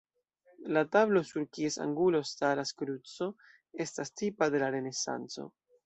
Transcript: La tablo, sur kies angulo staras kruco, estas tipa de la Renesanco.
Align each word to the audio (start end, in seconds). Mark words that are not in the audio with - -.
La 0.77 0.81
tablo, 0.95 1.21
sur 1.31 1.45
kies 1.57 1.77
angulo 1.85 2.23
staras 2.31 2.73
kruco, 2.83 3.31
estas 3.87 4.17
tipa 4.23 4.53
de 4.57 4.65
la 4.65 4.73
Renesanco. 4.79 5.49